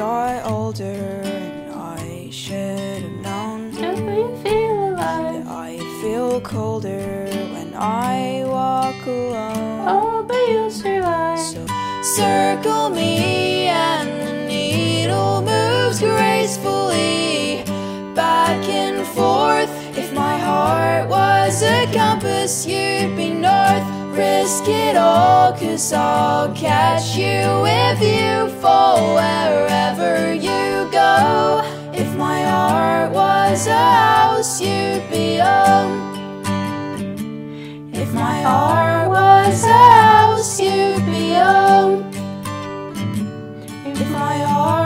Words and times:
got 0.00 0.50
older 0.50 1.20
and 1.24 1.74
I 1.74 2.30
should 2.30 3.02
have 3.02 3.18
known 3.20 3.70
How 3.72 3.94
do 3.94 4.02
you 4.02 4.34
feel 4.42 4.88
alive? 4.88 5.46
I 5.46 5.76
feel 6.00 6.40
colder 6.40 7.26
when 7.52 7.74
I 7.74 8.44
walk 8.46 9.04
alone. 9.04 9.84
Oh, 9.86 10.24
but 10.26 10.42
you'll 10.48 10.70
survive. 10.70 11.38
So 11.38 11.66
circle 12.02 12.88
me 12.88 13.66
and 13.66 14.08
the 14.26 14.46
needle 14.48 15.42
moves 15.42 16.00
gracefully 16.00 17.62
back 18.14 18.64
and 18.70 19.06
forth. 19.08 19.70
If 19.98 20.14
my 20.14 20.38
heart 20.38 21.10
was 21.10 21.62
a 21.62 21.84
compass, 21.92 22.64
you'd 22.64 23.14
be 23.18 23.28
north. 23.34 23.84
Risk 24.16 24.66
it 24.66 24.96
all, 24.96 25.52
cause 25.52 25.92
I'll 25.92 26.54
catch 26.54 27.16
you 27.16 27.44
if 27.84 27.98
you 28.00 28.48
fall 28.62 28.99
a 33.66 33.74
house 33.74 34.60
you. 34.60 34.90
If 37.92 38.14
my 38.14 38.42
heart 38.42 39.08
was 39.10 39.64
a 39.64 39.72
house 39.72 40.60
you 40.60 40.94
belong. 41.04 42.12
If 43.84 44.10
my 44.10 44.38
heart 44.38 44.79